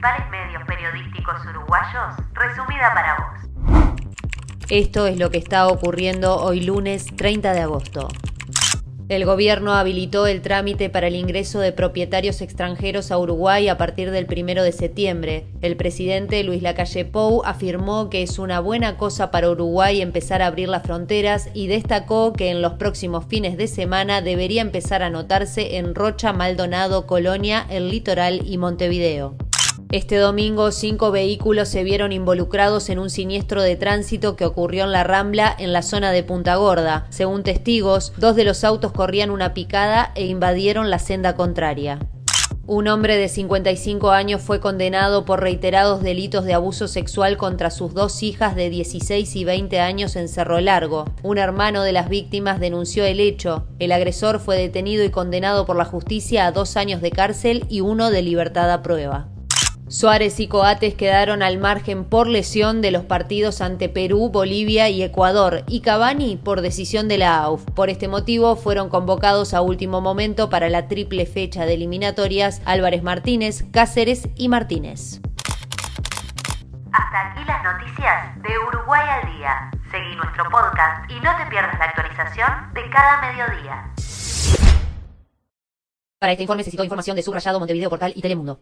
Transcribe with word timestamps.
principales 0.00 0.30
medios 0.30 0.62
periodísticos 0.66 1.44
uruguayos, 1.44 2.16
resumida 2.32 2.94
para 2.94 3.16
vos. 3.16 4.00
Esto 4.70 5.06
es 5.06 5.18
lo 5.18 5.30
que 5.30 5.36
está 5.36 5.66
ocurriendo 5.68 6.36
hoy 6.36 6.62
lunes 6.62 7.04
30 7.16 7.52
de 7.52 7.60
agosto. 7.60 8.08
El 9.10 9.26
gobierno 9.26 9.74
habilitó 9.74 10.26
el 10.26 10.40
trámite 10.40 10.88
para 10.88 11.08
el 11.08 11.16
ingreso 11.16 11.60
de 11.60 11.72
propietarios 11.72 12.40
extranjeros 12.40 13.10
a 13.10 13.18
Uruguay 13.18 13.68
a 13.68 13.76
partir 13.76 14.10
del 14.10 14.24
primero 14.24 14.62
de 14.62 14.72
septiembre. 14.72 15.48
El 15.60 15.76
presidente 15.76 16.42
Luis 16.44 16.62
Lacalle 16.62 17.04
Pou 17.04 17.42
afirmó 17.44 18.08
que 18.08 18.22
es 18.22 18.38
una 18.38 18.60
buena 18.60 18.96
cosa 18.96 19.30
para 19.30 19.50
Uruguay 19.50 20.00
empezar 20.00 20.40
a 20.40 20.46
abrir 20.46 20.68
las 20.68 20.84
fronteras 20.84 21.50
y 21.52 21.66
destacó 21.66 22.32
que 22.32 22.50
en 22.50 22.62
los 22.62 22.74
próximos 22.74 23.26
fines 23.26 23.58
de 23.58 23.66
semana 23.66 24.22
debería 24.22 24.62
empezar 24.62 25.02
a 25.02 25.10
notarse 25.10 25.76
en 25.76 25.94
Rocha, 25.94 26.32
Maldonado, 26.32 27.06
Colonia, 27.06 27.66
El 27.68 27.90
Litoral 27.90 28.40
y 28.46 28.56
Montevideo. 28.56 29.36
Este 29.92 30.18
domingo, 30.18 30.70
cinco 30.70 31.10
vehículos 31.10 31.68
se 31.68 31.82
vieron 31.82 32.12
involucrados 32.12 32.90
en 32.90 33.00
un 33.00 33.10
siniestro 33.10 33.60
de 33.60 33.74
tránsito 33.74 34.36
que 34.36 34.44
ocurrió 34.44 34.84
en 34.84 34.92
la 34.92 35.02
Rambla, 35.02 35.52
en 35.58 35.72
la 35.72 35.82
zona 35.82 36.12
de 36.12 36.22
Punta 36.22 36.54
Gorda. 36.54 37.08
Según 37.10 37.42
testigos, 37.42 38.12
dos 38.16 38.36
de 38.36 38.44
los 38.44 38.62
autos 38.62 38.92
corrían 38.92 39.32
una 39.32 39.52
picada 39.52 40.12
e 40.14 40.26
invadieron 40.26 40.90
la 40.90 41.00
senda 41.00 41.34
contraria. 41.34 41.98
Un 42.68 42.86
hombre 42.86 43.16
de 43.16 43.28
55 43.28 44.12
años 44.12 44.40
fue 44.40 44.60
condenado 44.60 45.24
por 45.24 45.40
reiterados 45.40 46.04
delitos 46.04 46.44
de 46.44 46.54
abuso 46.54 46.86
sexual 46.86 47.36
contra 47.36 47.72
sus 47.72 47.92
dos 47.92 48.22
hijas 48.22 48.54
de 48.54 48.70
16 48.70 49.34
y 49.34 49.44
20 49.44 49.80
años 49.80 50.14
en 50.14 50.28
Cerro 50.28 50.60
Largo. 50.60 51.06
Un 51.24 51.38
hermano 51.38 51.82
de 51.82 51.90
las 51.90 52.08
víctimas 52.08 52.60
denunció 52.60 53.04
el 53.04 53.18
hecho. 53.18 53.66
El 53.80 53.90
agresor 53.90 54.38
fue 54.38 54.56
detenido 54.56 55.02
y 55.02 55.10
condenado 55.10 55.66
por 55.66 55.74
la 55.74 55.84
justicia 55.84 56.46
a 56.46 56.52
dos 56.52 56.76
años 56.76 57.02
de 57.02 57.10
cárcel 57.10 57.64
y 57.68 57.80
uno 57.80 58.12
de 58.12 58.22
libertad 58.22 58.70
a 58.70 58.82
prueba. 58.82 59.26
Suárez 59.90 60.38
y 60.38 60.46
Coates 60.46 60.94
quedaron 60.94 61.42
al 61.42 61.58
margen 61.58 62.04
por 62.04 62.28
lesión 62.28 62.80
de 62.80 62.92
los 62.92 63.02
partidos 63.02 63.60
ante 63.60 63.88
Perú, 63.88 64.30
Bolivia 64.32 64.88
y 64.88 65.02
Ecuador, 65.02 65.64
y 65.66 65.80
Cavani 65.80 66.36
por 66.36 66.60
decisión 66.60 67.08
de 67.08 67.18
la 67.18 67.38
AUF. 67.40 67.64
Por 67.74 67.90
este 67.90 68.06
motivo 68.06 68.54
fueron 68.54 68.88
convocados 68.88 69.52
a 69.52 69.62
último 69.62 70.00
momento 70.00 70.48
para 70.48 70.68
la 70.68 70.86
triple 70.86 71.26
fecha 71.26 71.66
de 71.66 71.74
eliminatorias 71.74 72.62
Álvarez 72.66 73.02
Martínez, 73.02 73.64
Cáceres 73.72 74.28
y 74.36 74.48
Martínez. 74.48 75.20
Hasta 76.92 77.32
aquí 77.32 77.44
las 77.44 77.64
noticias 77.64 78.42
de 78.44 78.58
Uruguay 78.68 79.08
al 79.08 79.38
día. 79.38 79.70
Seguí 79.90 80.14
nuestro 80.14 80.44
podcast 80.50 81.10
y 81.10 81.14
no 81.14 81.36
te 81.36 81.46
pierdas 81.50 81.76
la 81.80 81.86
actualización 81.86 82.74
de 82.74 82.90
cada 82.90 83.20
mediodía. 83.22 83.90
Para 86.20 86.32
este 86.32 86.44
informe 86.44 86.60
necesito 86.60 86.84
información 86.84 87.16
de 87.16 87.22
Subrayado, 87.22 87.58
Montevideo 87.58 87.90
Portal 87.90 88.12
y 88.14 88.20
Telemundo. 88.20 88.58